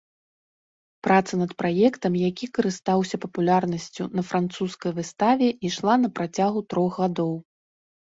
[1.07, 7.33] Праца над праектам, які карыстаўся папулярнасцю на французскай выставе, ішла на працягу трох гадоў.